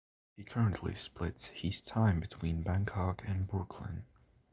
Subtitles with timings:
[0.35, 4.05] He currently splits his time between Bangkok and Brooklyn.